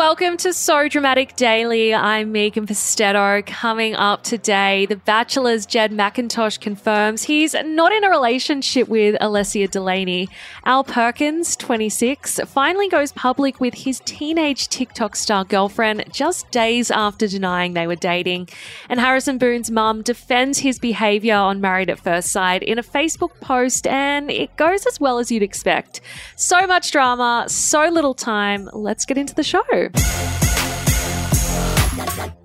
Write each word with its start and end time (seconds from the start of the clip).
Welcome 0.00 0.38
to 0.38 0.54
So 0.54 0.88
Dramatic 0.88 1.36
Daily. 1.36 1.92
I'm 1.92 2.32
Megan 2.32 2.66
Pustetto. 2.66 3.44
Coming 3.44 3.94
up 3.94 4.22
today, 4.22 4.86
The 4.86 4.96
Bachelor's 4.96 5.66
Jed 5.66 5.92
McIntosh 5.92 6.58
confirms 6.58 7.24
he's 7.24 7.52
not 7.52 7.92
in 7.92 8.02
a 8.02 8.08
relationship 8.08 8.88
with 8.88 9.14
Alessia 9.20 9.70
Delaney. 9.70 10.30
Al 10.64 10.84
Perkins, 10.84 11.54
26, 11.54 12.40
finally 12.46 12.88
goes 12.88 13.12
public 13.12 13.60
with 13.60 13.74
his 13.74 14.00
teenage 14.06 14.68
TikTok 14.68 15.16
star 15.16 15.44
girlfriend 15.44 16.06
just 16.10 16.50
days 16.50 16.90
after 16.90 17.28
denying 17.28 17.74
they 17.74 17.86
were 17.86 17.94
dating. 17.94 18.48
And 18.88 19.00
Harrison 19.00 19.36
Boone's 19.36 19.70
mum 19.70 20.00
defends 20.00 20.60
his 20.60 20.78
behaviour 20.78 21.36
on 21.36 21.60
Married 21.60 21.90
at 21.90 22.00
First 22.00 22.30
Sight 22.30 22.62
in 22.62 22.78
a 22.78 22.82
Facebook 22.82 23.38
post, 23.42 23.86
and 23.86 24.30
it 24.30 24.56
goes 24.56 24.86
as 24.86 24.98
well 24.98 25.18
as 25.18 25.30
you'd 25.30 25.42
expect. 25.42 26.00
So 26.36 26.66
much 26.66 26.90
drama, 26.90 27.44
so 27.48 27.90
little 27.90 28.14
time. 28.14 28.70
Let's 28.72 29.04
get 29.04 29.18
into 29.18 29.34
the 29.34 29.42
show. 29.42 29.89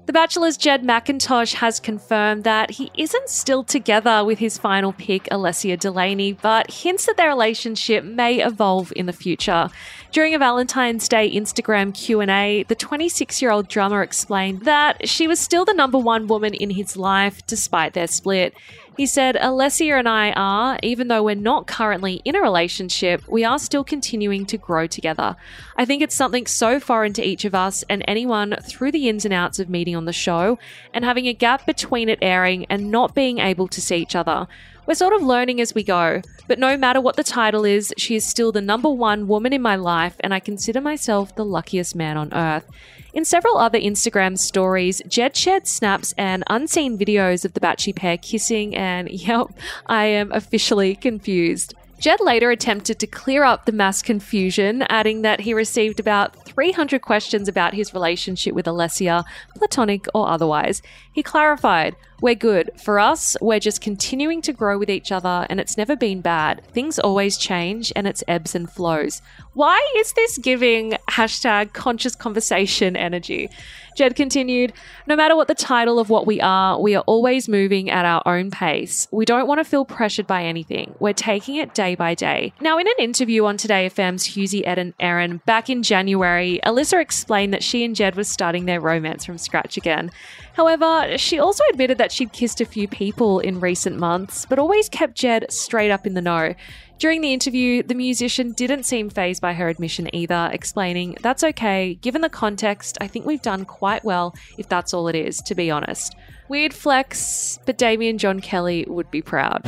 The 0.05 0.13
Bachelor's 0.13 0.55
Jed 0.55 0.83
McIntosh 0.83 1.55
has 1.55 1.79
confirmed 1.79 2.43
that 2.43 2.71
he 2.71 2.91
isn't 2.95 3.27
still 3.27 3.63
together 3.63 4.23
with 4.23 4.37
his 4.37 4.57
final 4.57 4.93
pick, 4.93 5.23
Alessia 5.25 5.79
Delaney, 5.79 6.33
but 6.33 6.69
hints 6.71 7.07
that 7.07 7.17
their 7.17 7.29
relationship 7.29 8.03
may 8.03 8.43
evolve 8.43 8.93
in 8.95 9.07
the 9.07 9.13
future. 9.13 9.69
During 10.11 10.35
a 10.35 10.39
Valentine's 10.39 11.09
Day 11.09 11.29
Instagram 11.35 11.93
Q&A, 11.93 12.63
the 12.67 12.75
26-year-old 12.75 13.67
drummer 13.67 14.03
explained 14.03 14.61
that 14.61 15.09
she 15.09 15.27
was 15.27 15.39
still 15.39 15.65
the 15.65 15.73
number 15.73 15.97
one 15.97 16.27
woman 16.27 16.53
in 16.53 16.69
his 16.69 16.95
life 16.95 17.45
despite 17.47 17.93
their 17.93 18.07
split. 18.07 18.53
He 18.97 19.05
said, 19.05 19.35
Alessia 19.35 19.99
and 19.99 20.07
I 20.07 20.31
are, 20.31 20.79
even 20.81 21.09
though 21.09 21.23
we're 21.23 21.35
not 21.35 21.67
currently 21.67 22.21
in 22.23 22.35
a 22.35 22.41
relationship, 22.41 23.27
we 23.27 23.43
are 23.43 23.59
still 23.59 23.83
continuing 23.83 24.45
to 24.45 24.57
grow 24.57 24.87
together. 24.87 25.35
I 25.75 25.83
think 25.83 26.02
it's 26.02 26.15
something 26.15 26.47
so 26.47 26.79
foreign 26.79 27.11
to 27.13 27.23
each 27.23 27.43
of 27.43 27.53
us 27.53 27.83
and 27.89 28.05
anyone 28.07 28.55
through 28.63 28.93
the 28.93 29.09
ins 29.09 29.25
and 29.25 29.33
outs 29.33 29.59
of 29.59 29.69
meeting 29.69 29.97
on 29.97 30.05
the 30.05 30.13
show 30.13 30.57
and 30.93 31.03
having 31.03 31.27
a 31.27 31.33
gap 31.33 31.65
between 31.65 32.07
it 32.07 32.19
airing 32.21 32.65
and 32.69 32.89
not 32.89 33.13
being 33.13 33.39
able 33.39 33.67
to 33.67 33.81
see 33.81 33.97
each 33.97 34.15
other. 34.15 34.47
We're 34.88 34.94
sort 34.94 35.14
of 35.14 35.23
learning 35.23 35.61
as 35.61 35.73
we 35.73 35.83
go, 35.83 36.22
but 36.47 36.59
no 36.59 36.78
matter 36.78 37.02
what 37.02 37.16
the 37.16 37.23
title 37.23 37.66
is, 37.66 37.91
she 37.97 38.16
is 38.16 38.23
still 38.23 38.52
the 38.52 38.61
number 38.61 38.89
one 38.89 39.27
woman 39.27 39.52
in 39.52 39.61
my 39.61 39.75
life, 39.75 40.16
and 40.19 40.31
I 40.31 40.39
consider 40.39 40.80
myself 40.80 41.36
the 41.36 41.44
luckiest 41.44 41.95
man 41.95 42.17
on 42.17 42.31
earth. 42.31 42.69
In 43.11 43.25
several 43.25 43.58
other 43.58 43.80
Instagram 43.80 44.38
stories, 44.38 45.02
Jed 45.08 45.36
shared 45.36 45.66
snaps 45.66 46.14
and 46.19 46.44
unseen 46.47 47.00
videos 47.00 47.45
of 47.45 47.53
the 47.53 47.59
Batchy 47.59 47.95
pair 47.95 48.17
kissing, 48.17 48.75
and 48.75 49.09
yep, 49.27 49.47
I 49.88 50.05
am 50.05 50.31
officially 50.31 50.95
confused. 50.95 51.73
Jed 51.97 52.20
later 52.20 52.52
attempted 52.52 52.99
to 52.99 53.08
clear 53.08 53.44
up 53.44 53.66
the 53.66 53.72
mass 53.72 54.03
confusion, 54.03 54.83
adding 54.83 55.23
that 55.23 55.39
he 55.39 55.53
received 55.53 55.99
about 55.99 56.44
300 56.56 57.02
questions 57.02 57.48
about 57.48 57.73
his 57.73 57.94
relationship 57.94 58.56
with 58.56 58.66
Alessia, 58.66 59.23
platonic 59.56 60.08
or 60.14 60.30
otherwise. 60.30 60.81
He 61.11 61.22
clarified, 61.22 61.95
We're 62.22 62.36
good. 62.36 62.72
For 62.81 62.98
us, 62.98 63.36
we're 63.42 63.60
just 63.60 63.82
continuing 63.82 64.42
to 64.43 64.54
grow 64.54 64.77
with 64.77 64.89
each 64.89 65.11
other, 65.11 65.45
and 65.49 65.60
it's 65.60 65.77
never 65.77 65.95
been 65.95 66.21
bad. 66.21 66.65
Things 66.71 66.98
always 66.98 67.38
change, 67.38 67.92
and 67.95 68.08
it's 68.08 68.23
ebbs 68.27 68.55
and 68.55 68.71
flows. 68.71 69.21
Why 69.54 69.80
is 69.98 70.14
this 70.14 70.38
giving 70.38 70.98
hashtag 71.10 71.73
conscious 71.73 72.15
conversation 72.15 72.95
energy? 72.95 73.49
Jed 73.95 74.15
continued, 74.15 74.73
No 75.08 75.15
matter 75.15 75.36
what 75.38 75.48
the 75.48 75.55
title 75.55 75.99
of 75.99 76.10
what 76.10 76.27
we 76.27 76.42
are, 76.42 76.80
we 76.80 76.95
are 76.95 77.04
always 77.08 77.48
moving 77.48 77.89
at 77.89 78.04
our 78.05 78.21
own 78.26 78.52
pace. 78.52 79.08
We 79.11 79.23
don't 79.23 79.48
want 79.48 79.60
to 79.60 79.64
feel 79.64 79.86
pressured 79.86 80.27
by 80.27 80.44
anything. 80.44 80.95
We're 80.99 81.14
taking 81.14 81.55
it 81.55 81.73
day 81.73 81.95
by 81.95 82.14
day. 82.14 82.54
Now, 82.60 82.77
in 82.77 82.88
an 82.88 82.94
interview 82.99 83.45
on 83.45 83.55
Today 83.55 83.89
FM's 83.89 84.36
Hughesy 84.36 84.67
Ed 84.67 84.77
and 84.77 84.94
Erin 84.99 85.42
back 85.45 85.70
in 85.70 85.82
January, 85.82 86.45
Alessia 86.66 87.02
explained 87.02 87.54
that 87.54 87.64
she 87.64 87.83
and 87.83 87.95
Jed 87.95 88.16
were 88.16 88.23
starting 88.23 88.66
their 88.66 88.80
romance 88.80 89.26
from 89.26 89.38
scratch 89.38 89.78
again. 89.78 90.11
However, 90.54 91.17
she 91.17 91.39
also 91.39 91.64
admitted 91.72 91.98
that 91.98 92.11
she'd 92.11 92.32
kissed 92.32 92.61
a 92.61 92.66
few 92.66 92.88
people 92.88 93.39
in 93.39 93.60
recent 93.60 93.98
months, 93.98 94.45
but 94.45 94.60
always 94.60 94.88
kept 94.89 95.16
Jed 95.16 95.52
straight 95.52 95.92
up 95.92 96.08
in 96.08 96.14
the 96.14 96.22
know. 96.22 96.54
During 96.98 97.20
the 97.22 97.33
interview, 97.33 97.83
the 97.83 97.94
musician 97.94 98.54
didn't 98.54 98.86
seem 98.86 99.10
phased 99.10 99.42
by 99.42 99.54
her 99.54 99.67
admission 99.67 100.14
either, 100.16 100.50
explaining, 100.54 101.17
That's 101.22 101.44
okay, 101.44 101.95
given 101.95 102.22
the 102.22 102.30
context, 102.30 102.98
I 103.02 103.08
think 103.08 103.26
we've 103.26 103.42
done 103.42 103.66
quite 103.66 104.06
well 104.06 104.33
if 104.58 104.70
that's 104.70 104.94
all 104.94 105.10
it 105.10 105.16
is, 105.16 105.39
to 105.39 105.56
be 105.56 105.70
honest. 105.70 106.16
Weird 106.48 106.73
flex, 106.73 107.60
but 107.66 107.77
Damian 107.77 108.17
John 108.17 108.39
Kelly 108.39 108.86
would 108.88 109.12
be 109.12 109.22
proud. 109.22 109.64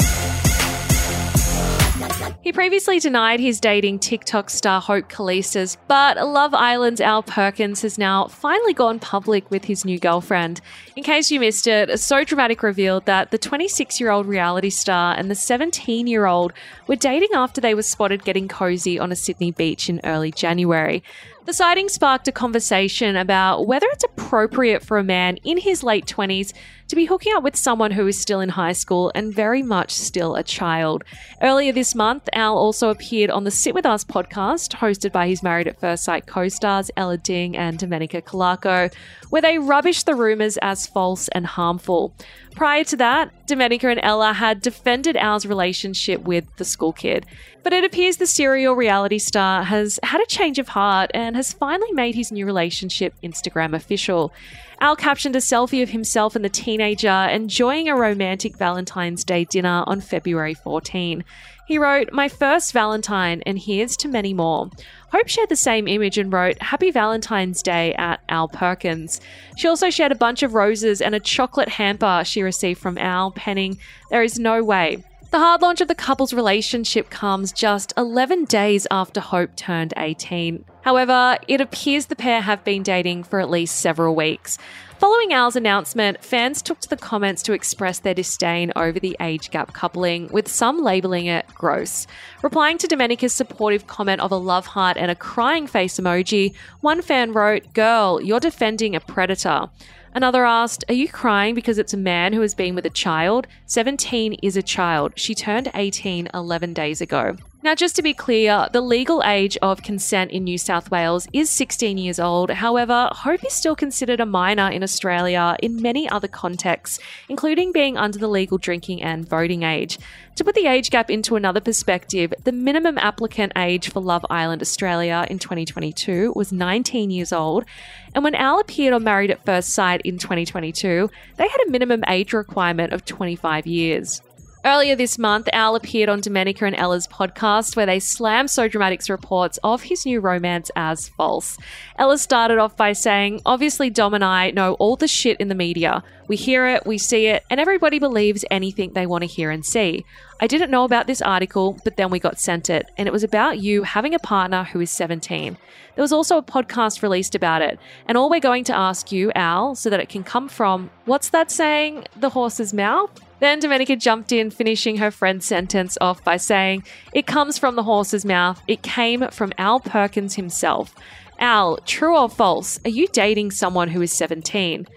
He 2.41 2.53
previously 2.53 2.99
denied 2.99 3.39
his 3.39 3.59
dating 3.59 3.99
TikTok 3.99 4.49
star 4.49 4.79
Hope 4.79 5.09
Kalisas, 5.09 5.77
but 5.87 6.17
Love 6.17 6.53
Island's 6.53 7.01
Al 7.01 7.23
Perkins 7.23 7.81
has 7.81 7.97
now 7.97 8.27
finally 8.27 8.73
gone 8.73 8.99
public 8.99 9.49
with 9.51 9.65
his 9.65 9.83
new 9.83 9.99
girlfriend. 9.99 10.61
In 10.95 11.03
case 11.03 11.29
you 11.29 11.39
missed 11.39 11.67
it, 11.67 11.89
a 11.89 11.97
So 11.97 12.23
Dramatic 12.23 12.63
revealed 12.63 13.05
that 13.05 13.31
the 13.31 13.37
26 13.37 13.99
year 13.99 14.11
old 14.11 14.27
reality 14.27 14.69
star 14.69 15.15
and 15.17 15.29
the 15.29 15.35
17 15.35 16.07
year 16.07 16.25
old 16.25 16.53
were 16.87 16.95
dating 16.95 17.29
after 17.33 17.59
they 17.59 17.73
were 17.73 17.83
spotted 17.83 18.23
getting 18.23 18.47
cozy 18.47 18.97
on 18.97 19.11
a 19.11 19.15
Sydney 19.15 19.51
beach 19.51 19.89
in 19.89 19.99
early 20.03 20.31
January. 20.31 21.03
The 21.47 21.53
sighting 21.53 21.87
sparked 21.87 22.27
a 22.27 22.33
conversation 22.33 23.15
about 23.15 23.67
whether 23.67 23.87
it's 23.93 24.03
appropriate 24.03 24.83
for 24.83 24.97
a 24.97 25.03
man 25.03 25.37
in 25.45 25.57
his 25.57 25.81
late 25.81 26.05
20s 26.05 26.51
to 26.89 26.95
be 26.95 27.05
hooking 27.05 27.33
up 27.37 27.43
with 27.43 27.55
someone 27.55 27.91
who 27.91 28.05
is 28.05 28.19
still 28.19 28.41
in 28.41 28.49
high 28.49 28.73
school 28.73 29.13
and 29.15 29.33
very 29.33 29.63
much 29.63 29.93
still 29.93 30.35
a 30.35 30.43
child. 30.43 31.05
Earlier 31.41 31.71
this 31.71 31.95
month, 31.95 32.27
Al 32.33 32.57
also 32.57 32.89
appeared 32.89 33.29
on 33.29 33.45
the 33.45 33.51
Sit 33.51 33.73
With 33.73 33.85
Us 33.85 34.03
podcast, 34.03 34.75
hosted 34.75 35.13
by 35.13 35.29
his 35.29 35.41
Married 35.41 35.69
at 35.69 35.79
First 35.79 36.03
Sight 36.03 36.27
co 36.27 36.49
stars 36.49 36.91
Ella 36.97 37.17
Ding 37.17 37.55
and 37.55 37.79
Domenica 37.79 38.21
Calarco, 38.21 38.93
where 39.29 39.41
they 39.41 39.55
rubbished 39.55 40.03
the 40.03 40.15
rumours 40.15 40.57
as 40.61 40.85
false 40.85 41.29
and 41.29 41.45
harmful. 41.45 42.13
Prior 42.57 42.83
to 42.85 42.97
that, 42.97 43.45
Domenica 43.45 43.91
and 43.91 43.99
Ella 44.01 44.33
had 44.33 44.63
defended 44.63 45.15
Al's 45.15 45.45
relationship 45.45 46.23
with 46.23 46.43
the 46.55 46.65
school 46.65 46.91
kid. 46.91 47.23
But 47.61 47.71
it 47.71 47.83
appears 47.83 48.17
the 48.17 48.25
serial 48.25 48.73
reality 48.73 49.19
star 49.19 49.63
has 49.63 49.99
had 50.01 50.21
a 50.21 50.25
change 50.25 50.57
of 50.57 50.69
heart 50.69 51.11
and 51.13 51.35
has 51.35 51.53
finally 51.53 51.91
made 51.91 52.15
his 52.15 52.31
new 52.31 52.47
relationship 52.47 53.13
Instagram 53.21 53.75
official. 53.75 54.33
Al 54.81 54.95
captioned 54.95 55.35
a 55.35 55.39
selfie 55.39 55.83
of 55.83 55.91
himself 55.91 56.35
and 56.35 56.43
the 56.43 56.49
teenager 56.49 57.27
enjoying 57.29 57.89
a 57.89 57.95
romantic 57.95 58.57
Valentine's 58.57 59.23
Day 59.23 59.43
dinner 59.43 59.83
on 59.85 60.01
February 60.01 60.55
14. 60.55 61.23
He 61.67 61.77
wrote, 61.77 62.13
My 62.13 62.29
first 62.29 62.71
Valentine, 62.71 63.43
and 63.45 63.59
here's 63.59 63.97
to 63.97 64.07
many 64.07 64.33
more. 64.33 64.69
Hope 65.11 65.27
shared 65.27 65.49
the 65.49 65.57
same 65.57 65.85
image 65.85 66.17
and 66.17 66.31
wrote, 66.31 66.61
Happy 66.61 66.91
Valentine's 66.91 67.61
Day 67.61 67.93
at 67.95 68.21
Al 68.29 68.47
Perkins. 68.47 69.19
She 69.57 69.67
also 69.67 69.89
shared 69.89 70.13
a 70.13 70.15
bunch 70.15 70.43
of 70.43 70.53
roses 70.53 71.01
and 71.01 71.13
a 71.13 71.19
chocolate 71.19 71.67
hamper 71.67 72.23
she 72.23 72.41
received 72.41 72.79
from 72.79 72.97
Al, 72.97 73.31
penning, 73.31 73.79
There 74.09 74.23
is 74.23 74.39
no 74.39 74.63
way. 74.63 75.03
The 75.29 75.39
hard 75.39 75.61
launch 75.61 75.81
of 75.81 75.89
the 75.89 75.95
couple's 75.95 76.31
relationship 76.31 77.09
comes 77.09 77.51
just 77.51 77.91
11 77.97 78.45
days 78.45 78.87
after 78.89 79.19
Hope 79.19 79.57
turned 79.57 79.93
18. 79.97 80.63
However, 80.83 81.37
it 81.49 81.59
appears 81.59 82.05
the 82.05 82.15
pair 82.15 82.39
have 82.39 82.63
been 82.63 82.81
dating 82.81 83.25
for 83.25 83.41
at 83.41 83.49
least 83.49 83.75
several 83.75 84.15
weeks. 84.15 84.57
Following 84.99 85.33
Al's 85.33 85.57
announcement, 85.57 86.23
fans 86.23 86.61
took 86.61 86.79
to 86.79 86.89
the 86.89 86.95
comments 86.95 87.43
to 87.43 87.51
express 87.51 87.99
their 87.99 88.13
disdain 88.13 88.71
over 88.77 89.01
the 89.01 89.17
age 89.19 89.51
gap 89.51 89.73
coupling, 89.73 90.29
with 90.29 90.47
some 90.47 90.81
labelling 90.81 91.25
it 91.25 91.45
gross. 91.53 92.07
Replying 92.41 92.77
to 92.77 92.87
Domenica's 92.87 93.33
supportive 93.33 93.85
comment 93.85 94.21
of 94.21 94.31
a 94.31 94.37
love 94.37 94.65
heart 94.65 94.95
and 94.95 95.11
a 95.11 95.15
crying 95.15 95.67
face 95.67 95.99
emoji, 95.99 96.55
one 96.79 97.01
fan 97.01 97.33
wrote, 97.33 97.73
Girl, 97.73 98.21
you're 98.21 98.39
defending 98.39 98.95
a 98.95 99.01
predator. 99.01 99.69
Another 100.17 100.45
asked, 100.45 100.83
Are 100.89 100.95
you 100.95 101.07
crying 101.07 101.53
because 101.53 101.77
it's 101.77 101.93
a 101.93 101.95
man 101.95 102.33
who 102.33 102.41
has 102.41 102.55
been 102.55 102.73
with 102.73 102.87
a 102.87 102.89
child? 102.89 103.45
17 103.67 104.33
is 104.41 104.57
a 104.57 104.63
child. 104.63 105.13
She 105.15 105.35
turned 105.35 105.69
18 105.75 106.29
11 106.33 106.73
days 106.73 107.01
ago. 107.01 107.35
Now, 107.63 107.73
just 107.73 107.95
to 107.95 108.03
be 108.03 108.13
clear, 108.13 108.67
the 108.71 108.81
legal 108.81 109.23
age 109.25 109.57
of 109.63 109.81
consent 109.81 110.29
in 110.29 110.43
New 110.43 110.59
South 110.59 110.91
Wales 110.91 111.27
is 111.33 111.49
16 111.49 111.97
years 111.97 112.19
old. 112.19 112.51
However, 112.51 113.09
Hope 113.11 113.43
is 113.43 113.51
still 113.51 113.75
considered 113.75 114.19
a 114.19 114.27
minor 114.27 114.69
in 114.69 114.83
Australia 114.83 115.57
in 115.59 115.81
many 115.81 116.07
other 116.07 116.27
contexts, 116.27 116.99
including 117.27 117.71
being 117.71 117.97
under 117.97 118.19
the 118.19 118.27
legal 118.27 118.59
drinking 118.59 119.01
and 119.01 119.27
voting 119.27 119.63
age. 119.63 119.97
To 120.35 120.43
put 120.43 120.53
the 120.53 120.67
age 120.67 120.91
gap 120.91 121.09
into 121.09 121.35
another 121.35 121.59
perspective, 121.59 122.31
the 122.43 122.51
minimum 122.51 122.99
applicant 122.99 123.53
age 123.55 123.89
for 123.89 124.01
Love 124.01 124.25
Island 124.29 124.61
Australia 124.61 125.25
in 125.27 125.39
2022 125.39 126.33
was 126.35 126.51
19 126.51 127.09
years 127.09 127.33
old. 127.33 127.65
And 128.13 128.23
when 128.23 128.35
Al 128.35 128.59
appeared 128.59 128.93
on 128.93 129.03
Married 129.03 129.31
at 129.31 129.43
First 129.43 129.69
Sight 129.69 130.01
in 130.01 130.19
2022, 130.19 131.09
they 131.37 131.47
had 131.47 131.61
a 131.67 131.71
minimum 131.71 132.03
age 132.07 132.33
requirement 132.33 132.93
of 132.93 133.03
25 133.03 133.65
years. 133.65 134.21
Earlier 134.67 134.97
this 134.97 135.17
month, 135.17 135.47
Al 135.53 135.77
appeared 135.77 136.09
on 136.09 136.19
Domenica 136.19 136.67
and 136.67 136.75
Ella's 136.75 137.07
podcast 137.07 137.77
where 137.77 137.85
they 137.85 138.01
slammed 138.01 138.49
So 138.49 138.67
Dramatic's 138.67 139.09
reports 139.09 139.57
of 139.63 139.83
his 139.83 140.05
new 140.05 140.19
romance 140.19 140.69
as 140.75 141.07
false. 141.07 141.57
Ella 141.97 142.17
started 142.17 142.57
off 142.57 142.75
by 142.75 142.91
saying, 142.91 143.39
Obviously, 143.45 143.89
Dom 143.89 144.13
and 144.13 144.25
I 144.25 144.51
know 144.51 144.73
all 144.73 144.97
the 144.97 145.07
shit 145.07 145.39
in 145.39 145.47
the 145.47 145.55
media. 145.55 146.03
We 146.27 146.35
hear 146.35 146.67
it, 146.67 146.85
we 146.85 146.97
see 146.97 147.27
it, 147.27 147.45
and 147.49 147.61
everybody 147.61 147.97
believes 147.97 148.43
anything 148.51 148.91
they 148.91 149.05
want 149.05 149.21
to 149.21 149.25
hear 149.25 149.51
and 149.51 149.65
see. 149.65 150.03
I 150.41 150.47
didn't 150.47 150.69
know 150.69 150.83
about 150.83 151.07
this 151.07 151.21
article, 151.21 151.79
but 151.85 151.95
then 151.95 152.09
we 152.09 152.19
got 152.19 152.37
sent 152.37 152.69
it, 152.69 152.91
and 152.97 153.07
it 153.07 153.13
was 153.13 153.23
about 153.23 153.59
you 153.59 153.83
having 153.83 154.13
a 154.13 154.19
partner 154.19 154.65
who 154.65 154.81
is 154.81 154.91
17. 154.91 155.57
There 155.95 156.01
was 156.01 156.11
also 156.11 156.37
a 156.37 156.43
podcast 156.43 157.01
released 157.01 157.35
about 157.35 157.61
it, 157.61 157.79
and 158.05 158.17
all 158.17 158.29
we're 158.29 158.41
going 158.41 158.65
to 158.65 158.75
ask 158.75 159.13
you, 159.13 159.31
Al, 159.33 159.75
so 159.75 159.89
that 159.89 160.01
it 160.01 160.09
can 160.09 160.25
come 160.25 160.49
from 160.49 160.89
what's 161.05 161.29
that 161.29 161.51
saying? 161.51 162.03
The 162.17 162.31
horse's 162.31 162.73
mouth? 162.73 163.26
Then 163.39 163.59
Domenica 163.59 163.99
jumped 163.99 164.31
in, 164.31 164.49
finishing 164.49 164.97
her 164.97 165.11
friend's 165.11 165.45
sentence 165.45 165.97
off 166.01 166.23
by 166.23 166.37
saying, 166.37 166.83
It 167.13 167.27
comes 167.27 167.57
from 167.57 167.75
the 167.75 167.83
horse's 167.83 168.25
mouth. 168.25 168.61
It 168.67 168.81
came 168.81 169.27
from 169.29 169.53
Al 169.57 169.79
Perkins 169.79 170.35
himself. 170.35 170.95
Al, 171.39 171.77
true 171.85 172.17
or 172.17 172.29
false? 172.29 172.79
Are 172.83 172.89
you 172.89 173.07
dating 173.07 173.51
someone 173.51 173.89
who 173.89 174.01
is 174.01 174.11
17? 174.11 174.87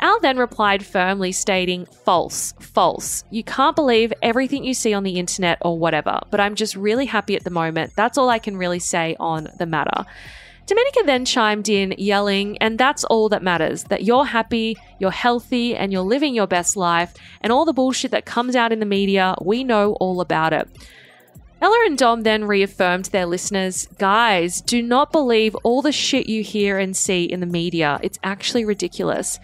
Al 0.00 0.20
then 0.20 0.36
replied 0.36 0.84
firmly, 0.84 1.32
stating, 1.32 1.86
False, 2.04 2.52
false. 2.60 3.24
You 3.30 3.42
can't 3.42 3.74
believe 3.74 4.12
everything 4.20 4.64
you 4.64 4.74
see 4.74 4.92
on 4.92 5.04
the 5.04 5.18
internet 5.18 5.58
or 5.62 5.78
whatever, 5.78 6.20
but 6.30 6.38
I'm 6.38 6.54
just 6.54 6.76
really 6.76 7.06
happy 7.06 7.34
at 7.34 7.44
the 7.44 7.50
moment. 7.50 7.92
That's 7.96 8.18
all 8.18 8.28
I 8.28 8.38
can 8.38 8.58
really 8.58 8.78
say 8.78 9.16
on 9.18 9.48
the 9.58 9.64
matter. 9.64 10.04
Domenica 10.66 11.06
then 11.06 11.24
chimed 11.24 11.68
in, 11.68 11.94
yelling, 11.96 12.58
and 12.58 12.76
that's 12.76 13.04
all 13.04 13.28
that 13.28 13.42
matters 13.42 13.84
that 13.84 14.02
you're 14.02 14.24
happy, 14.24 14.76
you're 14.98 15.12
healthy, 15.12 15.76
and 15.76 15.92
you're 15.92 16.02
living 16.02 16.34
your 16.34 16.48
best 16.48 16.76
life, 16.76 17.14
and 17.40 17.52
all 17.52 17.64
the 17.64 17.72
bullshit 17.72 18.10
that 18.10 18.24
comes 18.24 18.56
out 18.56 18.72
in 18.72 18.80
the 18.80 18.86
media, 18.86 19.36
we 19.40 19.62
know 19.62 19.92
all 19.94 20.20
about 20.20 20.52
it. 20.52 20.68
Ella 21.60 21.84
and 21.86 21.96
Dom 21.96 22.22
then 22.22 22.44
reaffirmed 22.44 23.06
their 23.06 23.26
listeners 23.26 23.88
guys, 23.98 24.60
do 24.60 24.82
not 24.82 25.12
believe 25.12 25.54
all 25.62 25.82
the 25.82 25.92
shit 25.92 26.28
you 26.28 26.42
hear 26.42 26.78
and 26.78 26.96
see 26.96 27.24
in 27.24 27.40
the 27.40 27.46
media. 27.46 27.98
It's 28.02 28.18
actually 28.22 28.64
ridiculous. 28.64 29.38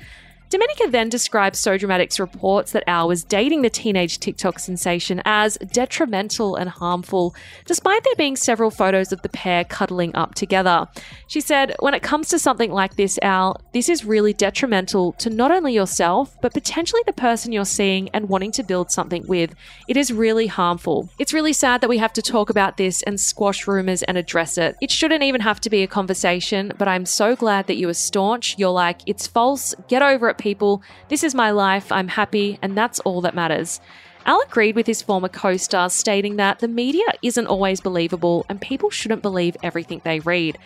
Domenica 0.52 0.90
then 0.90 1.08
describes 1.08 1.60
So 1.60 1.78
Dramatic's 1.78 2.20
reports 2.20 2.72
that 2.72 2.84
Al 2.86 3.08
was 3.08 3.24
dating 3.24 3.62
the 3.62 3.70
teenage 3.70 4.18
TikTok 4.18 4.58
sensation 4.58 5.22
as 5.24 5.56
detrimental 5.72 6.56
and 6.56 6.68
harmful, 6.68 7.34
despite 7.64 8.04
there 8.04 8.14
being 8.18 8.36
several 8.36 8.70
photos 8.70 9.12
of 9.12 9.22
the 9.22 9.30
pair 9.30 9.64
cuddling 9.64 10.14
up 10.14 10.34
together. 10.34 10.86
She 11.26 11.40
said, 11.40 11.74
When 11.80 11.94
it 11.94 12.02
comes 12.02 12.28
to 12.28 12.38
something 12.38 12.70
like 12.70 12.96
this, 12.96 13.18
Al, 13.22 13.62
this 13.72 13.88
is 13.88 14.04
really 14.04 14.34
detrimental 14.34 15.12
to 15.12 15.30
not 15.30 15.50
only 15.50 15.72
yourself, 15.72 16.36
but 16.42 16.52
potentially 16.52 17.00
the 17.06 17.14
person 17.14 17.50
you're 17.50 17.64
seeing 17.64 18.10
and 18.10 18.28
wanting 18.28 18.52
to 18.52 18.62
build 18.62 18.90
something 18.90 19.26
with. 19.26 19.54
It 19.88 19.96
is 19.96 20.12
really 20.12 20.48
harmful. 20.48 21.08
It's 21.18 21.32
really 21.32 21.54
sad 21.54 21.80
that 21.80 21.88
we 21.88 21.96
have 21.96 22.12
to 22.12 22.20
talk 22.20 22.50
about 22.50 22.76
this 22.76 23.02
and 23.04 23.18
squash 23.18 23.66
rumors 23.66 24.02
and 24.02 24.18
address 24.18 24.58
it. 24.58 24.76
It 24.82 24.90
shouldn't 24.90 25.22
even 25.22 25.40
have 25.40 25.62
to 25.62 25.70
be 25.70 25.82
a 25.82 25.86
conversation, 25.86 26.74
but 26.76 26.88
I'm 26.88 27.06
so 27.06 27.34
glad 27.34 27.68
that 27.68 27.76
you 27.76 27.88
are 27.88 27.94
staunch. 27.94 28.58
You're 28.58 28.68
like, 28.68 29.00
it's 29.06 29.26
false, 29.26 29.74
get 29.88 30.02
over 30.02 30.28
it, 30.28 30.41
people. 30.42 30.82
This 31.08 31.24
is 31.24 31.34
my 31.34 31.50
life. 31.50 31.90
I'm 31.92 32.08
happy, 32.08 32.58
and 32.60 32.76
that's 32.76 33.00
all 33.00 33.20
that 33.22 33.34
matters. 33.34 33.80
Al 34.26 34.42
agreed 34.42 34.76
with 34.76 34.86
his 34.86 35.02
former 35.02 35.28
co 35.28 35.56
star, 35.56 35.88
stating 35.88 36.36
that 36.36 36.58
the 36.58 36.68
media 36.68 37.04
isn't 37.22 37.46
always 37.46 37.80
believable 37.80 38.44
and 38.48 38.60
people 38.60 38.90
shouldn't 38.90 39.22
believe 39.22 39.56
everything 39.62 40.00
they 40.04 40.20
read. 40.20 40.58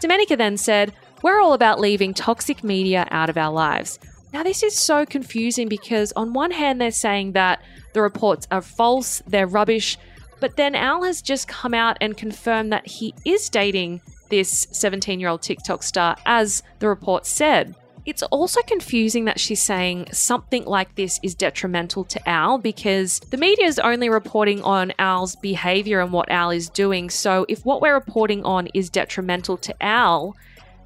Domenica 0.00 0.36
then 0.36 0.56
said, 0.56 0.92
We're 1.22 1.40
all 1.40 1.52
about 1.52 1.80
leaving 1.80 2.14
toxic 2.14 2.62
media 2.62 3.06
out 3.10 3.30
of 3.30 3.36
our 3.36 3.52
lives. 3.52 3.98
Now, 4.32 4.42
this 4.44 4.62
is 4.62 4.78
so 4.78 5.04
confusing 5.04 5.68
because, 5.68 6.12
on 6.14 6.32
one 6.32 6.52
hand, 6.52 6.80
they're 6.80 6.92
saying 6.92 7.32
that 7.32 7.60
the 7.94 8.02
reports 8.02 8.46
are 8.50 8.62
false, 8.62 9.22
they're 9.26 9.46
rubbish, 9.46 9.98
but 10.38 10.56
then 10.56 10.74
Al 10.74 11.02
has 11.02 11.20
just 11.20 11.48
come 11.48 11.74
out 11.74 11.96
and 12.00 12.16
confirmed 12.16 12.72
that 12.72 12.86
he 12.86 13.14
is 13.24 13.48
dating 13.48 14.00
this 14.30 14.66
17 14.70 15.18
year 15.18 15.28
old 15.28 15.42
TikTok 15.42 15.82
star, 15.82 16.16
as 16.24 16.62
the 16.78 16.88
report 16.88 17.26
said. 17.26 17.74
It's 18.06 18.22
also 18.24 18.60
confusing 18.62 19.26
that 19.26 19.38
she's 19.38 19.62
saying 19.62 20.08
something 20.12 20.64
like 20.64 20.94
this 20.94 21.20
is 21.22 21.34
detrimental 21.34 22.04
to 22.04 22.28
Al 22.28 22.58
because 22.58 23.20
the 23.30 23.36
media 23.36 23.66
is 23.66 23.78
only 23.78 24.08
reporting 24.08 24.62
on 24.62 24.92
Al's 24.98 25.36
behavior 25.36 26.00
and 26.00 26.12
what 26.12 26.30
Al 26.30 26.50
is 26.50 26.68
doing. 26.70 27.10
So 27.10 27.44
if 27.48 27.64
what 27.64 27.80
we're 27.82 27.94
reporting 27.94 28.44
on 28.44 28.68
is 28.68 28.90
detrimental 28.90 29.56
to 29.58 29.82
Al, 29.82 30.34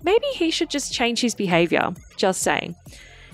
maybe 0.03 0.27
he 0.35 0.51
should 0.51 0.71
just 0.71 0.93
change 0.93 1.21
his 1.21 1.35
behavior. 1.35 1.95
Just 2.17 2.43
saying. 2.43 2.75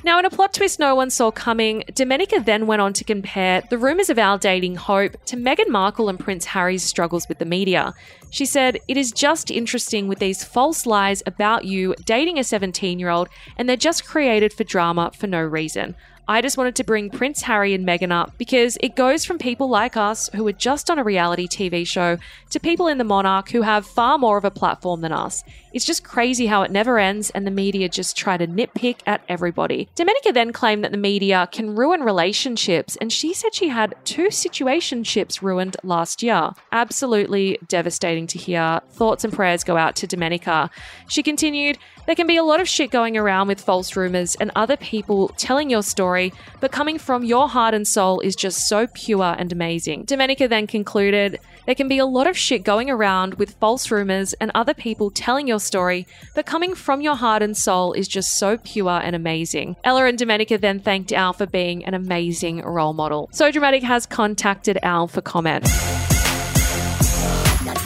Now, 0.02 0.19
in 0.19 0.25
a 0.25 0.31
plot 0.31 0.55
twist 0.55 0.79
no 0.79 0.94
one 0.94 1.11
saw 1.11 1.31
coming, 1.31 1.85
Domenica 1.93 2.43
then 2.43 2.67
went 2.67 2.81
on 2.81 2.94
to 2.94 3.05
compare 3.05 3.62
the 3.69 3.76
rumours 3.76 4.08
of 4.08 4.19
Al 4.19 4.38
dating 4.38 4.76
Hope 4.76 5.23
to 5.26 5.37
Meghan 5.37 5.69
Markle 5.69 6.08
and 6.08 6.19
Prince 6.19 6.47
Harry's 6.47 6.82
struggles 6.82 7.29
with 7.29 7.38
the 7.38 7.44
media. 7.44 7.93
She 8.31 8.47
said, 8.47 8.79
It 8.88 8.97
is 8.97 9.12
just 9.12 9.50
interesting 9.50 10.08
with 10.08 10.19
these 10.19 10.43
false 10.43 10.87
lies 10.87 11.23
about 11.26 11.67
you 11.67 11.94
dating 12.06 12.38
a 12.38 12.44
17 12.44 12.99
year 12.99 13.11
old, 13.11 13.29
and 13.58 13.69
they're 13.69 13.76
just 13.76 14.06
created 14.06 14.55
for 14.55 14.64
drama 14.64 15.11
for 15.14 15.26
no 15.26 15.43
reason. 15.43 15.94
I 16.31 16.43
just 16.43 16.56
wanted 16.56 16.76
to 16.76 16.85
bring 16.85 17.11
Prince 17.11 17.43
Harry 17.43 17.75
and 17.75 17.85
Meghan 17.85 18.12
up 18.12 18.38
because 18.38 18.79
it 18.81 18.94
goes 18.94 19.25
from 19.25 19.37
people 19.37 19.69
like 19.69 19.96
us 19.96 20.31
who 20.32 20.46
are 20.46 20.53
just 20.53 20.88
on 20.88 20.96
a 20.96 21.03
reality 21.03 21.49
TV 21.49 21.85
show 21.85 22.19
to 22.50 22.61
people 22.61 22.87
in 22.87 22.99
the 22.99 23.05
Monarch 23.05 23.50
who 23.50 23.62
have 23.62 23.85
far 23.85 24.17
more 24.17 24.38
of 24.38 24.44
a 24.44 24.50
platform 24.53 25.00
than 25.00 25.11
us. 25.11 25.43
It's 25.72 25.84
just 25.84 26.05
crazy 26.05 26.46
how 26.46 26.62
it 26.62 26.70
never 26.70 26.99
ends 26.99 27.31
and 27.31 27.46
the 27.46 27.50
media 27.50 27.88
just 27.88 28.17
try 28.17 28.37
to 28.37 28.46
nitpick 28.46 29.00
at 29.06 29.22
everybody. 29.28 29.88
Domenica 29.96 30.34
then 30.34 30.52
claimed 30.52 30.84
that 30.84 30.93
the 30.93 30.99
media 30.99 31.49
can 31.52 31.76
ruin 31.76 32.02
relationships, 32.02 32.96
and 33.00 33.12
she 33.12 33.32
said 33.32 33.55
she 33.55 33.69
had 33.69 33.94
two 34.05 34.28
situationships 34.28 35.43
ruined 35.43 35.76
last 35.82 36.22
year. 36.22 36.50
Absolutely 36.72 37.58
devastating 37.69 38.26
to 38.28 38.38
hear. 38.38 38.81
Thoughts 38.90 39.25
and 39.25 39.32
prayers 39.32 39.64
go 39.64 39.76
out 39.76 39.94
to 39.96 40.06
Domenica. 40.06 40.70
She 41.08 41.22
continued, 41.22 41.78
there 42.06 42.17
can 42.17 42.26
be 42.26 42.37
a 42.37 42.43
lot 42.43 42.61
of 42.61 42.69
shit 42.69 42.90
going 42.90 43.17
around 43.17 43.46
with 43.46 43.61
false 43.61 43.94
rumors 43.94 44.34
and 44.37 44.50
other 44.56 44.76
people 44.76 45.28
telling 45.37 45.70
your 45.70 45.82
story, 45.82 46.32
but 46.58 46.72
coming 46.72 46.99
from 46.99 47.25
your 47.25 47.49
heart 47.49 47.75
and 47.75 47.87
soul 47.87 48.19
is 48.20 48.34
just 48.34 48.69
so 48.69 48.88
pure 48.88 49.37
and 49.38 49.52
amazing. 49.52 50.06
Domenica 50.06 50.49
then 50.49 50.67
concluded, 50.67 51.38
there 51.67 51.75
can 51.76 51.87
be 51.87 51.99
a 51.99 52.06
lot 52.06 52.26
of 52.26 52.37
shit 52.37 52.64
going 52.64 52.90
around 52.90 53.34
with 53.34 53.55
false 53.61 53.90
rumors 53.90 54.32
and 54.34 54.50
other 54.55 54.75
people 54.75 55.11
telling 55.11 55.46
your 55.46 55.60
story, 55.61 56.07
but 56.35 56.47
coming 56.47 56.75
from 56.75 57.01
your 57.01 57.15
heart 57.15 57.43
and 57.43 57.56
soul 57.56 57.93
is 57.93 58.08
just 58.08 58.39
so 58.39 58.58
pure 58.58 59.01
and 59.03 59.15
amazing. 59.15 59.77
Ella 59.84 60.06
and 60.06 60.19
Domenica 60.19 60.61
then 60.61 60.81
thanked 60.81 61.13
Al 61.13 61.32
for 61.32 61.46
being 61.46 61.84
an 61.84 61.94
amazing 61.94 62.63
role 62.63 62.93
model. 62.93 63.29
So 63.32 63.51
Dramatic 63.51 63.82
has 63.82 64.06
contacted 64.06 64.79
Al 64.82 65.06
for 65.06 65.20
comment. 65.20 65.67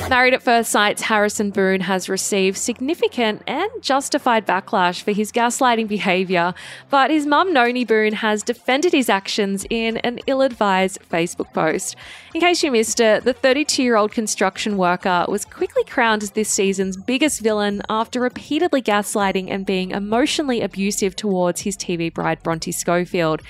Married 0.09 0.35
at 0.35 0.43
First 0.43 0.71
Sight's 0.71 1.03
Harrison 1.03 1.51
Boone 1.51 1.81
has 1.81 2.11
received 2.11 2.59
significant 2.59 3.43
and 3.47 3.71
justified 3.81 4.47
backlash 4.47 5.03
for 5.03 5.13
his 5.13 5.33
gaslighting 5.33 5.89
behaviour, 5.89 6.53
but 6.91 7.11
his 7.11 7.27
mum, 7.27 7.53
Noni 7.55 7.85
Boone, 7.85 8.13
has 8.13 8.43
defended 8.43 8.93
his 8.93 9.09
actions 9.09 9.65
in 9.71 9.97
an 9.99 10.21
ill 10.27 10.43
advised 10.43 10.99
Facebook 11.11 11.53
post. 11.55 11.97
In 12.35 12.41
case 12.41 12.63
you 12.63 12.71
missed 12.71 13.01
it, 13.01 13.25
the 13.25 13.33
32 13.33 13.83
year 13.83 13.97
old 13.97 14.13
construction 14.13 14.77
worker 14.77 15.25
was 15.27 15.47
quickly 15.47 15.85
crowned 15.85 16.23
as 16.23 16.33
this 16.33 16.51
season's 16.51 16.99
biggest 16.99 17.41
villain 17.41 17.83
after 17.89 18.21
repeatedly 18.21 18.83
gaslighting 18.83 19.51
and 19.51 19.65
being 19.65 19.91
emotionally 19.91 20.61
abusive 20.61 21.17
towards 21.17 21.63
his 21.63 21.77
TV 21.77 22.13
bride, 22.13 22.43
Bronte 22.43 22.73
Schofield. 22.73 23.43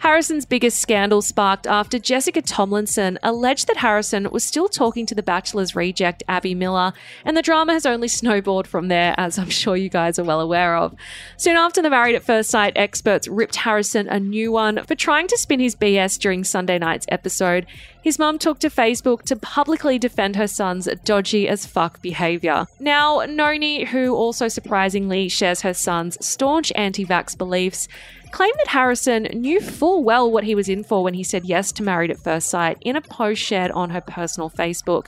Harrison's 0.00 0.46
biggest 0.46 0.78
scandal 0.78 1.20
sparked 1.22 1.66
after 1.66 1.98
Jessica 1.98 2.40
Tomlinson 2.40 3.18
alleged 3.22 3.66
that 3.66 3.78
Harrison 3.78 4.28
was 4.30 4.44
still 4.44 4.68
talking 4.68 5.06
to 5.06 5.14
the 5.14 5.22
Bachelor's 5.22 5.74
reject, 5.74 6.22
Abby 6.28 6.54
Miller, 6.54 6.92
and 7.24 7.36
the 7.36 7.42
drama 7.42 7.72
has 7.72 7.84
only 7.84 8.06
snowballed 8.06 8.68
from 8.68 8.88
there, 8.88 9.14
as 9.16 9.38
I'm 9.38 9.50
sure 9.50 9.76
you 9.76 9.88
guys 9.88 10.18
are 10.18 10.24
well 10.24 10.40
aware 10.40 10.76
of. 10.76 10.94
Soon 11.36 11.56
after 11.56 11.82
the 11.82 11.90
Married 11.90 12.14
at 12.14 12.22
First 12.22 12.50
Sight 12.50 12.74
experts 12.76 13.26
ripped 13.26 13.56
Harrison 13.56 14.08
a 14.08 14.20
new 14.20 14.52
one 14.52 14.84
for 14.84 14.94
trying 14.94 15.26
to 15.26 15.36
spin 15.36 15.58
his 15.58 15.74
BS 15.74 16.18
during 16.18 16.44
Sunday 16.44 16.78
night's 16.78 17.06
episode, 17.08 17.66
his 18.02 18.18
mum 18.18 18.38
took 18.38 18.58
to 18.60 18.70
Facebook 18.70 19.22
to 19.22 19.36
publicly 19.36 19.98
defend 19.98 20.36
her 20.36 20.46
son's 20.46 20.88
dodgy 21.04 21.48
as 21.48 21.66
fuck 21.66 22.00
behaviour. 22.00 22.66
Now, 22.80 23.22
Noni, 23.28 23.84
who 23.84 24.14
also 24.14 24.48
surprisingly 24.48 25.28
shares 25.28 25.62
her 25.62 25.74
son's 25.74 26.24
staunch 26.24 26.72
anti 26.74 27.04
vax 27.04 27.36
beliefs, 27.36 27.88
claimed 28.30 28.54
that 28.58 28.68
Harrison 28.68 29.24
knew 29.32 29.60
full 29.60 30.04
well 30.04 30.30
what 30.30 30.44
he 30.44 30.54
was 30.54 30.68
in 30.68 30.84
for 30.84 31.02
when 31.02 31.14
he 31.14 31.24
said 31.24 31.44
yes 31.44 31.72
to 31.72 31.82
Married 31.82 32.10
at 32.10 32.22
First 32.22 32.50
Sight 32.50 32.78
in 32.82 32.96
a 32.96 33.00
post 33.00 33.42
shared 33.42 33.70
on 33.72 33.90
her 33.90 34.00
personal 34.00 34.50
Facebook. 34.50 35.06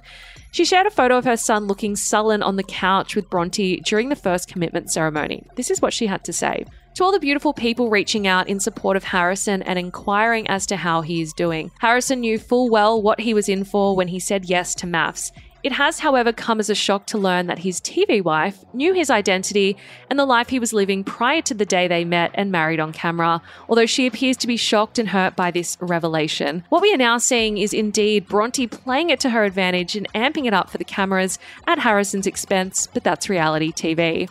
She 0.52 0.64
shared 0.64 0.86
a 0.86 0.90
photo 0.90 1.16
of 1.16 1.24
her 1.24 1.36
son 1.36 1.66
looking 1.66 1.94
sullen 1.94 2.42
on 2.42 2.56
the 2.56 2.64
couch 2.64 3.14
with 3.14 3.30
Bronte 3.30 3.80
during 3.80 4.08
the 4.08 4.16
first 4.16 4.48
commitment 4.48 4.90
ceremony. 4.90 5.44
This 5.54 5.70
is 5.70 5.80
what 5.80 5.92
she 5.92 6.06
had 6.06 6.24
to 6.24 6.32
say. 6.32 6.64
To 6.94 7.04
all 7.04 7.12
the 7.12 7.20
beautiful 7.20 7.52
people 7.52 7.88
reaching 7.88 8.26
out 8.26 8.48
in 8.48 8.58
support 8.58 8.96
of 8.96 9.04
Harrison 9.04 9.62
and 9.62 9.78
inquiring 9.78 10.48
as 10.48 10.66
to 10.66 10.76
how 10.76 11.02
he 11.02 11.22
is 11.22 11.32
doing. 11.32 11.70
Harrison 11.78 12.20
knew 12.20 12.38
full 12.38 12.68
well 12.68 13.00
what 13.00 13.20
he 13.20 13.32
was 13.32 13.48
in 13.48 13.64
for 13.64 13.94
when 13.94 14.08
he 14.08 14.18
said 14.18 14.46
yes 14.46 14.74
to 14.76 14.86
MAFS. 14.86 15.32
It 15.62 15.72
has, 15.72 15.98
however, 15.98 16.32
come 16.32 16.58
as 16.58 16.70
a 16.70 16.74
shock 16.74 17.06
to 17.08 17.18
learn 17.18 17.46
that 17.46 17.58
his 17.58 17.82
TV 17.82 18.24
wife 18.24 18.64
knew 18.72 18.94
his 18.94 19.10
identity 19.10 19.76
and 20.08 20.18
the 20.18 20.24
life 20.24 20.48
he 20.48 20.58
was 20.58 20.72
living 20.72 21.04
prior 21.04 21.42
to 21.42 21.54
the 21.54 21.66
day 21.66 21.86
they 21.86 22.04
met 22.04 22.30
and 22.32 22.50
married 22.50 22.80
on 22.80 22.92
camera, 22.92 23.42
although 23.68 23.84
she 23.84 24.06
appears 24.06 24.38
to 24.38 24.46
be 24.46 24.56
shocked 24.56 24.98
and 24.98 25.10
hurt 25.10 25.36
by 25.36 25.50
this 25.50 25.76
revelation. 25.80 26.64
What 26.70 26.80
we 26.80 26.94
are 26.94 26.98
now 26.98 27.18
seeing 27.18 27.58
is 27.58 27.74
indeed 27.74 28.26
Bronte 28.26 28.66
playing 28.68 29.10
it 29.10 29.20
to 29.20 29.30
her 29.30 29.44
advantage 29.44 29.96
and 29.96 30.10
amping 30.14 30.46
it 30.46 30.54
up 30.54 30.70
for 30.70 30.78
the 30.78 30.84
cameras 30.84 31.38
at 31.66 31.80
Harrison's 31.80 32.26
expense, 32.26 32.88
but 32.92 33.04
that's 33.04 33.28
reality 33.28 33.70
TV. 33.70 34.30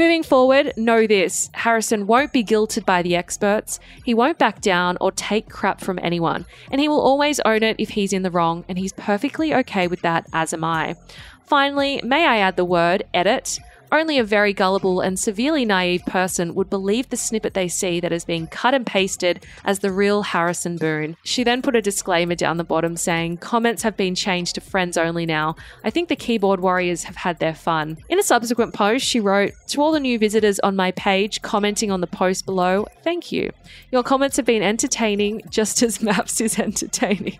Moving 0.00 0.22
forward, 0.22 0.72
know 0.78 1.06
this 1.06 1.50
Harrison 1.52 2.06
won't 2.06 2.32
be 2.32 2.42
guilted 2.42 2.86
by 2.86 3.02
the 3.02 3.14
experts, 3.16 3.78
he 4.02 4.14
won't 4.14 4.38
back 4.38 4.62
down 4.62 4.96
or 4.98 5.12
take 5.12 5.50
crap 5.50 5.82
from 5.82 5.98
anyone, 6.02 6.46
and 6.72 6.80
he 6.80 6.88
will 6.88 7.02
always 7.02 7.38
own 7.40 7.62
it 7.62 7.76
if 7.78 7.90
he's 7.90 8.14
in 8.14 8.22
the 8.22 8.30
wrong, 8.30 8.64
and 8.66 8.78
he's 8.78 8.94
perfectly 8.94 9.54
okay 9.56 9.88
with 9.88 10.00
that, 10.00 10.26
as 10.32 10.54
am 10.54 10.64
I. 10.64 10.96
Finally, 11.44 12.00
may 12.02 12.26
I 12.26 12.38
add 12.38 12.56
the 12.56 12.64
word 12.64 13.02
edit? 13.12 13.60
Only 13.92 14.18
a 14.18 14.24
very 14.24 14.52
gullible 14.52 15.00
and 15.00 15.18
severely 15.18 15.64
naive 15.64 16.04
person 16.06 16.54
would 16.54 16.70
believe 16.70 17.08
the 17.08 17.16
snippet 17.16 17.54
they 17.54 17.66
see 17.66 17.98
that 17.98 18.12
is 18.12 18.24
being 18.24 18.46
cut 18.46 18.72
and 18.72 18.86
pasted 18.86 19.44
as 19.64 19.80
the 19.80 19.90
real 19.90 20.22
Harrison 20.22 20.76
Boone. 20.76 21.16
She 21.24 21.42
then 21.42 21.60
put 21.60 21.74
a 21.74 21.82
disclaimer 21.82 22.36
down 22.36 22.56
the 22.56 22.64
bottom 22.64 22.96
saying, 22.96 23.38
Comments 23.38 23.82
have 23.82 23.96
been 23.96 24.14
changed 24.14 24.54
to 24.54 24.60
friends 24.60 24.96
only 24.96 25.26
now. 25.26 25.56
I 25.82 25.90
think 25.90 26.08
the 26.08 26.16
keyboard 26.16 26.60
warriors 26.60 27.04
have 27.04 27.16
had 27.16 27.40
their 27.40 27.54
fun. 27.54 27.98
In 28.08 28.20
a 28.20 28.22
subsequent 28.22 28.74
post, 28.74 29.04
she 29.04 29.18
wrote, 29.18 29.52
To 29.68 29.82
all 29.82 29.90
the 29.90 30.00
new 30.00 30.18
visitors 30.18 30.60
on 30.60 30.76
my 30.76 30.92
page 30.92 31.42
commenting 31.42 31.90
on 31.90 32.00
the 32.00 32.06
post 32.06 32.46
below, 32.46 32.86
thank 33.02 33.32
you. 33.32 33.50
Your 33.90 34.04
comments 34.04 34.36
have 34.36 34.46
been 34.46 34.62
entertaining 34.62 35.42
just 35.50 35.82
as 35.82 35.98
MAFS 36.02 36.40
is 36.40 36.58
entertaining. 36.58 37.38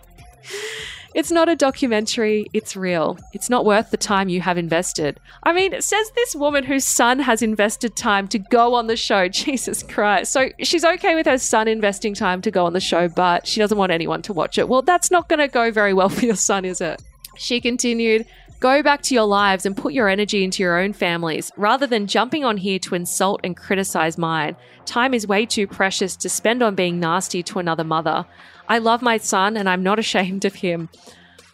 It's 1.13 1.31
not 1.31 1.49
a 1.49 1.55
documentary, 1.55 2.47
it's 2.53 2.75
real. 2.75 3.17
It's 3.33 3.49
not 3.49 3.65
worth 3.65 3.91
the 3.91 3.97
time 3.97 4.29
you 4.29 4.41
have 4.41 4.57
invested. 4.57 5.19
I 5.43 5.51
mean, 5.51 5.73
it 5.73 5.83
says 5.83 6.11
this 6.15 6.35
woman 6.35 6.63
whose 6.63 6.85
son 6.85 7.19
has 7.19 7.41
invested 7.41 7.95
time 7.95 8.27
to 8.29 8.39
go 8.39 8.75
on 8.75 8.87
the 8.87 8.95
show. 8.95 9.27
Jesus 9.41 9.83
Christ. 9.83 10.31
So 10.31 10.49
she's 10.59 10.85
okay 10.85 11.15
with 11.15 11.25
her 11.25 11.37
son 11.37 11.67
investing 11.67 12.13
time 12.13 12.41
to 12.43 12.51
go 12.51 12.65
on 12.65 12.73
the 12.73 12.79
show, 12.79 13.09
but 13.09 13.45
she 13.45 13.59
doesn't 13.59 13.77
want 13.77 13.91
anyone 13.91 14.21
to 14.23 14.33
watch 14.33 14.57
it. 14.57 14.69
Well, 14.69 14.81
that's 14.81 15.11
not 15.11 15.27
going 15.27 15.39
to 15.39 15.47
go 15.47 15.71
very 15.71 15.93
well 15.93 16.09
for 16.09 16.25
your 16.25 16.35
son, 16.35 16.63
is 16.65 16.79
it? 16.79 17.01
She 17.37 17.59
continued, 17.59 18.25
Go 18.61 18.83
back 18.83 19.01
to 19.01 19.15
your 19.15 19.25
lives 19.25 19.65
and 19.65 19.75
put 19.75 19.91
your 19.91 20.07
energy 20.07 20.43
into 20.43 20.61
your 20.61 20.79
own 20.79 20.93
families 20.93 21.51
rather 21.57 21.87
than 21.87 22.05
jumping 22.05 22.45
on 22.45 22.57
here 22.57 22.77
to 22.77 22.93
insult 22.93 23.41
and 23.43 23.57
criticize 23.57 24.19
mine. 24.19 24.55
Time 24.85 25.15
is 25.15 25.25
way 25.25 25.47
too 25.47 25.65
precious 25.65 26.15
to 26.17 26.29
spend 26.29 26.61
on 26.61 26.75
being 26.75 26.99
nasty 26.99 27.41
to 27.41 27.57
another 27.57 27.83
mother. 27.83 28.23
I 28.69 28.77
love 28.77 29.01
my 29.01 29.17
son 29.17 29.57
and 29.57 29.67
I'm 29.67 29.81
not 29.81 29.97
ashamed 29.97 30.45
of 30.45 30.53
him. 30.53 30.89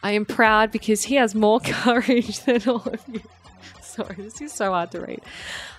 I 0.03 0.11
am 0.11 0.25
proud 0.25 0.69
because 0.69 1.03
he 1.03 1.15
has 1.15 1.33
more 1.33 1.59
courage 1.63 2.41
than 2.41 2.61
all 2.67 2.83
of 2.85 3.01
you. 3.07 3.21
Sorry, 3.81 4.15
this 4.17 4.41
is 4.41 4.51
so 4.51 4.71
hard 4.71 4.91
to 4.91 4.99
read. 4.99 5.21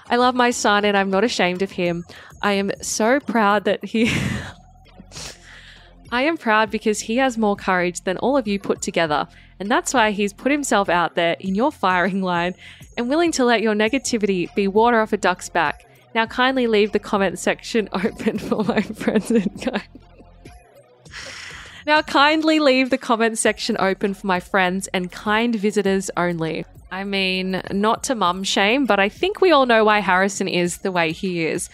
I 0.08 0.16
love 0.16 0.35
my 0.35 0.50
son 0.50 0.87
and 0.87 0.97
I'm 0.97 1.11
not 1.11 1.25
ashamed 1.25 1.61
of 1.61 1.73
him. 1.73 2.06
I 2.40 2.52
am 2.52 2.73
so 2.80 3.20
proud 3.20 3.64
that 3.64 3.85
he. 3.85 4.11
I 6.11 6.23
am 6.23 6.38
proud 6.38 6.70
because 6.70 7.00
he 7.00 7.18
has 7.18 7.37
more 7.37 7.54
courage 7.54 8.00
than 8.04 8.16
all 8.16 8.38
of 8.38 8.49
you 8.49 8.58
put 8.58 8.80
together, 8.80 9.28
and 9.61 9.71
that's 9.71 9.93
why 9.93 10.11
he's 10.11 10.33
put 10.33 10.53
himself 10.53 10.88
out 10.88 11.15
there 11.15 11.37
in 11.41 11.55
your 11.55 11.73
firing 11.73 12.23
line 12.23 12.55
and 12.97 13.09
willing 13.09 13.33
to 13.33 13.45
let 13.45 13.62
your 13.62 13.75
negativity 13.75 14.53
be 14.55 14.69
water 14.69 15.00
off 15.00 15.12
a 15.12 15.17
duck's 15.17 15.49
back. 15.49 15.87
Now, 16.15 16.27
kindly 16.27 16.67
leave 16.67 16.93
the 16.93 16.99
comment 16.99 17.38
section 17.38 17.88
open 17.93 18.38
for 18.38 18.65
my 18.65 18.81
friends 19.03 19.31
and 19.31 19.62
kind. 19.62 19.83
Now, 21.87 22.03
kindly 22.03 22.61
leave 22.61 22.91
the 22.91 22.99
comment 22.99 23.38
section 23.38 23.77
open 23.79 24.15
for 24.15 24.27
my 24.27 24.41
friends 24.41 24.88
and 24.88 25.11
kind 25.11 25.55
visitors 25.55 26.11
only. 26.17 26.67
I 26.91 27.05
mean, 27.05 27.62
not 27.71 28.05
to 28.05 28.15
mum 28.15 28.45
shame, 28.45 28.87
but 28.87 28.99
I 28.99 29.09
think 29.09 29.41
we 29.41 29.53
all 29.53 29.67
know 29.67 29.85
why 29.85 30.00
Harrison 30.00 30.49
is 30.49 30.79
the 30.79 30.93
way 30.93 31.12
he 31.12 31.45
is. 31.47 31.69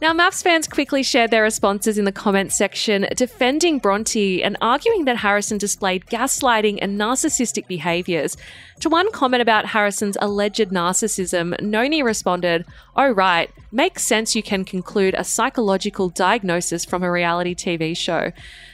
Now, 0.00 0.14
MAFS 0.14 0.42
fans 0.42 0.66
quickly 0.66 1.02
shared 1.02 1.30
their 1.30 1.42
responses 1.42 1.98
in 1.98 2.06
the 2.06 2.12
comments 2.12 2.56
section, 2.56 3.06
defending 3.14 3.78
Bronte 3.78 4.42
and 4.42 4.56
arguing 4.62 5.04
that 5.04 5.18
Harrison 5.18 5.58
displayed 5.58 6.06
gaslighting 6.06 6.78
and 6.80 6.98
narcissistic 6.98 7.66
behaviours. 7.66 8.34
To 8.80 8.88
one 8.88 9.12
comment 9.12 9.42
about 9.42 9.66
Harrison's 9.66 10.16
alleged 10.22 10.70
narcissism, 10.70 11.60
Noni 11.60 12.02
responded, 12.02 12.64
Oh, 12.96 13.10
right, 13.10 13.50
makes 13.72 14.06
sense 14.06 14.34
you 14.34 14.42
can 14.42 14.64
conclude 14.64 15.14
a 15.16 15.24
psychological 15.24 16.08
diagnosis 16.08 16.84
from 16.84 17.02
a 17.02 17.10
reality 17.10 17.54
TV 17.54 17.96
show. 17.96 18.32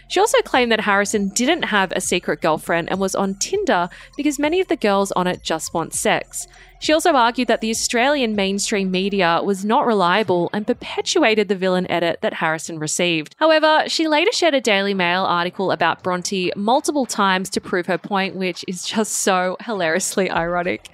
She 0.09 0.21
also 0.21 0.38
claimed 0.43 0.71
that 0.71 0.81
Harrison 0.81 1.31
didn't 1.31 1.65
have 1.65 1.93
a 1.93 2.00
secret 2.00 2.41
girlfriend 2.41 2.91
and 2.91 3.00
was 3.00 3.15
on 3.15 3.35
Tinder 3.35 3.88
because 4.17 4.38
many 4.38 4.61
of 4.61 4.69
the 4.69 4.76
girls 4.76 5.11
on 5.12 5.26
it 5.26 5.43
just 5.43 5.75
want 5.75 5.95
sex. 5.95 6.47
She 6.79 6.93
also 6.93 7.15
argued 7.15 7.49
that 7.49 7.61
the 7.61 7.71
Australian 7.71 8.37
mainstream 8.37 8.91
media 8.91 9.41
was 9.43 9.65
not 9.65 9.87
reliable 9.87 10.50
and 10.53 10.67
perpetuated 10.67 11.49
the 11.49 11.57
villain 11.57 11.91
edit 11.91 12.21
that 12.21 12.35
Harrison 12.35 12.79
received. 12.79 13.35
However, 13.38 13.85
she 13.88 14.07
later 14.07 14.31
shared 14.33 14.55
a 14.55 14.61
Daily 14.61 14.95
Mail 14.95 15.25
article 15.25 15.73
about 15.73 16.03
Bronte 16.03 16.53
multiple 16.55 17.07
times 17.07 17.50
to 17.50 17.61
prove 17.61 17.87
her 17.87 17.99
point, 17.99 18.37
which 18.37 18.65
is 18.69 18.85
just 18.85 19.15
so 19.15 19.57
hilariously 19.61 20.31
ironic. 20.31 20.88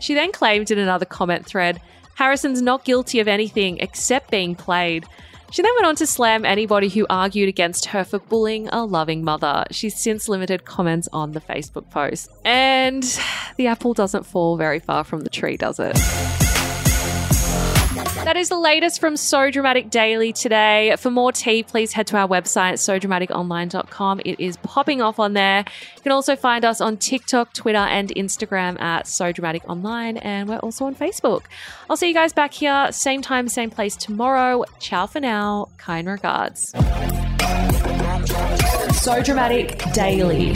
She 0.00 0.14
then 0.14 0.30
claimed 0.30 0.70
in 0.70 0.78
another 0.78 1.06
comment 1.06 1.46
thread 1.46 1.80
Harrison's 2.16 2.62
not 2.62 2.84
guilty 2.84 3.20
of 3.20 3.28
anything 3.28 3.78
except 3.78 4.30
being 4.30 4.54
played. 4.54 5.04
She 5.50 5.62
then 5.62 5.72
went 5.74 5.86
on 5.86 5.96
to 5.96 6.06
slam 6.06 6.44
anybody 6.44 6.88
who 6.88 7.06
argued 7.08 7.48
against 7.48 7.86
her 7.86 8.04
for 8.04 8.18
bullying 8.18 8.68
a 8.68 8.84
loving 8.84 9.22
mother. 9.22 9.64
She's 9.70 10.02
since 10.02 10.28
limited 10.28 10.64
comments 10.64 11.08
on 11.12 11.32
the 11.32 11.40
Facebook 11.40 11.90
post. 11.90 12.30
And 12.44 13.02
the 13.56 13.66
apple 13.66 13.92
doesn't 13.92 14.24
fall 14.24 14.56
very 14.56 14.80
far 14.80 15.04
from 15.04 15.20
the 15.20 15.30
tree, 15.30 15.56
does 15.58 15.78
it? 15.78 16.45
That 18.26 18.36
is 18.36 18.48
the 18.48 18.58
latest 18.58 18.98
from 18.98 19.16
So 19.16 19.52
Dramatic 19.52 19.88
Daily 19.88 20.32
today. 20.32 20.96
For 20.98 21.12
more 21.12 21.30
tea, 21.30 21.62
please 21.62 21.92
head 21.92 22.08
to 22.08 22.16
our 22.16 22.26
website, 22.26 22.72
sodramaticonline.com. 22.72 24.20
It 24.24 24.40
is 24.40 24.56
popping 24.56 25.00
off 25.00 25.20
on 25.20 25.34
there. 25.34 25.64
You 25.94 26.02
can 26.02 26.10
also 26.10 26.34
find 26.34 26.64
us 26.64 26.80
on 26.80 26.96
TikTok, 26.96 27.52
Twitter, 27.52 27.78
and 27.78 28.08
Instagram 28.16 28.80
at 28.80 29.06
So 29.06 29.30
Dramatic 29.30 29.62
Online, 29.68 30.16
and 30.16 30.48
we're 30.48 30.56
also 30.56 30.86
on 30.86 30.96
Facebook. 30.96 31.42
I'll 31.88 31.96
see 31.96 32.08
you 32.08 32.14
guys 32.14 32.32
back 32.32 32.52
here, 32.52 32.88
same 32.90 33.22
time, 33.22 33.48
same 33.48 33.70
place 33.70 33.94
tomorrow. 33.94 34.64
Ciao 34.80 35.06
for 35.06 35.20
now. 35.20 35.68
Kind 35.76 36.08
regards. 36.08 36.70
So 39.04 39.22
Dramatic 39.22 39.78
Daily. 39.92 40.52